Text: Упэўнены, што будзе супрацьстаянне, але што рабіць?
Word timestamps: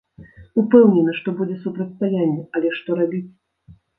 Упэўнены, 0.61 1.11
што 1.19 1.33
будзе 1.41 1.57
супрацьстаянне, 1.67 2.43
але 2.57 2.73
што 2.79 2.97
рабіць? 3.03 3.25